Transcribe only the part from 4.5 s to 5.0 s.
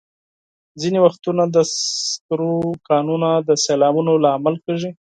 کېږي.